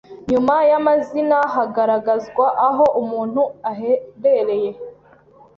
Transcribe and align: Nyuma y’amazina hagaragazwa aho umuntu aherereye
Nyuma 0.31 0.55
y’amazina 0.69 1.39
hagaragazwa 1.55 2.45
aho 2.67 2.85
umuntu 3.01 3.41
aherereye 3.71 4.69